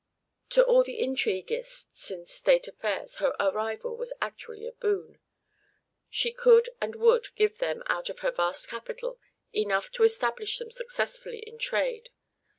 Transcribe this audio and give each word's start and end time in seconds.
To 0.49 0.63
all 0.65 0.83
the 0.83 0.99
intriguists 0.99 2.09
in 2.09 2.25
state 2.25 2.67
affairs 2.67 3.17
her 3.17 3.35
arrival 3.39 3.95
was 3.95 4.11
actually 4.19 4.65
a 4.65 4.71
boon. 4.71 5.19
She 6.09 6.31
could 6.33 6.69
and 6.81 6.95
would 6.95 7.35
give 7.35 7.59
them, 7.59 7.83
out 7.85 8.09
of 8.09 8.21
her 8.25 8.31
vast 8.31 8.67
capital, 8.67 9.19
enough 9.53 9.91
to 9.91 10.03
establish 10.03 10.57
them 10.57 10.71
successfully 10.71 11.41
in 11.45 11.59
trade. 11.59 12.09